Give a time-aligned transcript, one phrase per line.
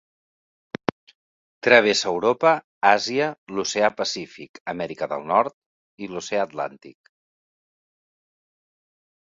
[1.67, 2.53] Travessa Europa,
[2.93, 7.17] Àsia, l'Oceà Pacífic, Amèrica del Nord l'oceà Atlàntic.